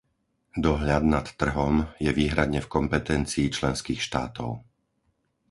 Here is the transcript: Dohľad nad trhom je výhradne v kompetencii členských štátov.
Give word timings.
Dohľad 0.65 1.03
nad 1.15 1.27
trhom 1.41 1.75
je 2.05 2.09
výhradne 2.19 2.57
v 2.63 2.71
kompetencii 2.77 3.47
členských 3.57 4.01
štátov. 4.07 4.49